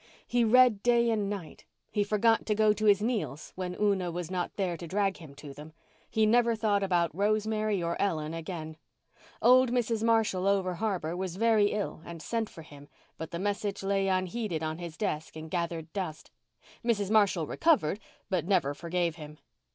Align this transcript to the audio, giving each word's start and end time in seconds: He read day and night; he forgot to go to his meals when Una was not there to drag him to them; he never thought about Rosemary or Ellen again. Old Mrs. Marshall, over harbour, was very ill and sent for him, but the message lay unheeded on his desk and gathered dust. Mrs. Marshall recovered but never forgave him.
He 0.25 0.43
read 0.43 0.81
day 0.81 1.11
and 1.11 1.29
night; 1.29 1.63
he 1.91 2.03
forgot 2.03 2.47
to 2.47 2.55
go 2.55 2.73
to 2.73 2.85
his 2.85 3.03
meals 3.03 3.53
when 3.55 3.75
Una 3.79 4.09
was 4.09 4.31
not 4.31 4.55
there 4.55 4.75
to 4.75 4.87
drag 4.87 5.17
him 5.17 5.35
to 5.35 5.53
them; 5.53 5.73
he 6.09 6.25
never 6.25 6.55
thought 6.55 6.81
about 6.81 7.13
Rosemary 7.13 7.83
or 7.83 7.95
Ellen 8.01 8.33
again. 8.33 8.77
Old 9.43 9.69
Mrs. 9.71 10.03
Marshall, 10.03 10.47
over 10.47 10.73
harbour, 10.73 11.15
was 11.15 11.35
very 11.35 11.67
ill 11.67 12.01
and 12.03 12.19
sent 12.19 12.49
for 12.49 12.63
him, 12.63 12.87
but 13.19 13.29
the 13.29 13.37
message 13.37 13.83
lay 13.83 14.07
unheeded 14.07 14.63
on 14.63 14.79
his 14.79 14.97
desk 14.97 15.35
and 15.35 15.51
gathered 15.51 15.93
dust. 15.93 16.31
Mrs. 16.83 17.11
Marshall 17.11 17.45
recovered 17.45 17.99
but 18.27 18.47
never 18.47 18.73
forgave 18.73 19.17
him. 19.17 19.37